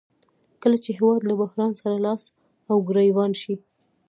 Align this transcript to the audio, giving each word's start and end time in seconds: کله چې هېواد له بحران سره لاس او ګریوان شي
کله 0.61 0.77
چې 0.83 0.91
هېواد 0.99 1.21
له 1.29 1.33
بحران 1.41 1.71
سره 1.81 1.95
لاس 2.05 2.23
او 2.69 2.77
ګریوان 2.89 3.31
شي 3.41 3.55